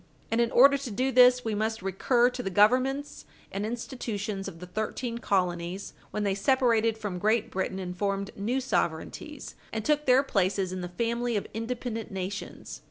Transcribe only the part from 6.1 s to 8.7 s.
they separated from Great Britain and formed new